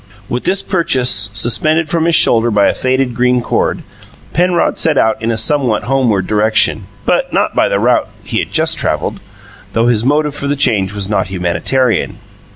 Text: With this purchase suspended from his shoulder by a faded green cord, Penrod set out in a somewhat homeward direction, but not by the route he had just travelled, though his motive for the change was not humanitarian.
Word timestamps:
With 0.27 0.45
this 0.45 0.63
purchase 0.63 1.11
suspended 1.11 1.87
from 1.87 2.05
his 2.05 2.15
shoulder 2.15 2.49
by 2.49 2.65
a 2.67 2.73
faded 2.73 3.13
green 3.13 3.39
cord, 3.39 3.83
Penrod 4.33 4.79
set 4.79 4.97
out 4.97 5.21
in 5.21 5.29
a 5.29 5.37
somewhat 5.37 5.83
homeward 5.83 6.25
direction, 6.25 6.85
but 7.05 7.31
not 7.31 7.53
by 7.55 7.69
the 7.69 7.77
route 7.79 8.09
he 8.23 8.39
had 8.39 8.51
just 8.51 8.79
travelled, 8.79 9.19
though 9.73 9.85
his 9.85 10.03
motive 10.03 10.33
for 10.33 10.47
the 10.47 10.55
change 10.55 10.91
was 10.95 11.07
not 11.07 11.27
humanitarian. 11.27 12.17